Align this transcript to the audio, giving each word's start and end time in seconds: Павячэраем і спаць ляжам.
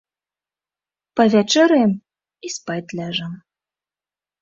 Павячэраем 1.21 1.93
і 2.49 2.55
спаць 2.57 2.89
ляжам. 3.01 3.33